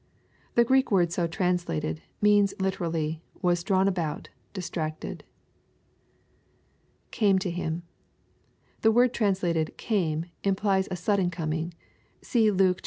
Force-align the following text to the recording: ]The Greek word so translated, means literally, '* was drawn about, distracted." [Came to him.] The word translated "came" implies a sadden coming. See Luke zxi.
]The 0.55 0.63
Greek 0.63 0.91
word 0.91 1.11
so 1.11 1.27
translated, 1.27 2.01
means 2.23 2.55
literally, 2.59 3.21
'* 3.31 3.41
was 3.43 3.63
drawn 3.63 3.87
about, 3.87 4.29
distracted." 4.51 5.23
[Came 7.11 7.37
to 7.37 7.51
him.] 7.51 7.83
The 8.81 8.91
word 8.91 9.13
translated 9.13 9.77
"came" 9.77 10.25
implies 10.43 10.87
a 10.89 10.95
sadden 10.95 11.29
coming. 11.29 11.75
See 12.23 12.49
Luke 12.49 12.77
zxi. 12.77 12.79